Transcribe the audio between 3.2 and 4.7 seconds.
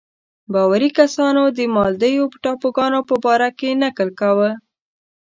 باره کې نکل کاوه.